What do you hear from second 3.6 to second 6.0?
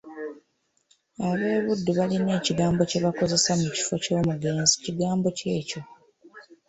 mu kifo kya “omugenzi”, kigambo ki ekyo?"